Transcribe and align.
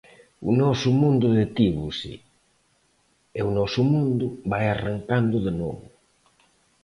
O 0.49 0.51
noso 0.61 0.89
mundo 1.01 1.25
detívose, 1.41 2.11
e 3.37 3.39
o 3.47 3.51
noso 3.59 3.81
mundo 3.93 4.25
vai 4.51 4.63
arrancando 4.67 5.35
de 5.45 5.51
novo. 5.61 5.85